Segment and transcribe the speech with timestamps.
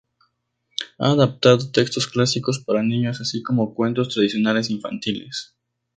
[0.97, 5.53] Ha adaptado textos clásicos para niños, así como cuentos tradicionales infantiles.